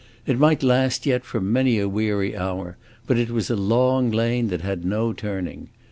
It 0.25 0.39
might 0.39 0.63
last 0.63 1.05
yet 1.05 1.23
for 1.23 1.39
many 1.39 1.77
a 1.77 1.87
weary 1.87 2.35
hour; 2.35 2.75
but 3.05 3.19
it 3.19 3.29
was 3.29 3.51
a 3.51 3.55
long 3.55 4.09
lane 4.09 4.47
that 4.47 4.61
had 4.61 4.83
no 4.83 5.13
turning. 5.13 5.69